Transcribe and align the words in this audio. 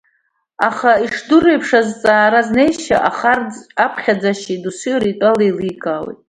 Аха, 0.67 0.91
ишдыру 1.05 1.49
еиԥш, 1.51 1.69
азҵаара 1.79 2.39
азнеишьеи 2.43 3.03
ахарџь 3.09 3.57
аԥхьаӡашьеи 3.85 4.61
доусы 4.63 4.87
иара 4.91 5.07
итәала 5.11 5.43
еиликаауеит. 5.45 6.19